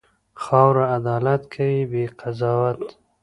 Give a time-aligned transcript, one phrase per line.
[0.43, 2.83] خاوره عدالت کوي، بې قضاوت.